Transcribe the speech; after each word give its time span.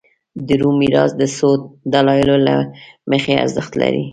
د 0.47 0.49
روم 0.61 0.75
میراث 0.81 1.11
د 1.17 1.21
څو 1.37 1.49
دلایلو 1.93 2.37
له 2.47 2.55
مخې 3.11 3.33
ارزښت 3.43 3.73
لري 3.81 4.03